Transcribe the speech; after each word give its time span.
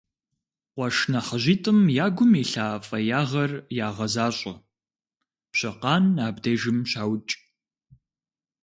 Къуэш 0.73 0.97
нэхъыжьитӀым 1.11 1.79
я 2.05 2.07
гум 2.15 2.31
илъа 2.41 2.67
фӀеягъэр 2.87 3.51
ягъэзащӀэ: 3.87 4.53
Пщыкъан 5.51 6.05
абдежым 6.27 6.79
щаукӀ. 6.89 7.31